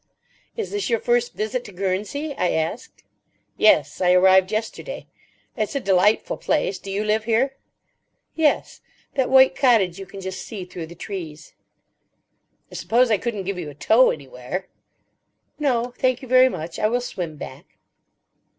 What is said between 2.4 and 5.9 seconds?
asked. "Yes; I arrived yesterday. It's a